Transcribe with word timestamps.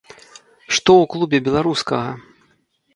Што 0.75 0.79
ў 1.01 1.03
клубе 1.13 1.37
беларускага? 1.51 2.11